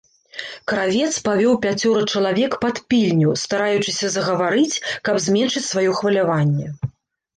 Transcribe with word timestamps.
Кравец 0.71 1.09
павёў 1.27 1.53
пяцёра 1.65 2.01
чалавек 2.15 2.57
пад 2.65 2.75
пільню, 2.93 3.35
стараючыся 3.43 4.11
загаварыць, 4.17 4.81
каб 5.09 5.15
зменшыць 5.27 5.67
сваё 5.71 5.91
хваляванне. 6.03 6.67